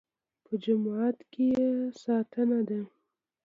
په 0.45 0.53
جماعت 0.63 1.17
کې 1.31 1.45
یې 1.55 1.69
ستانه 2.01 2.59
ده. 2.69 2.79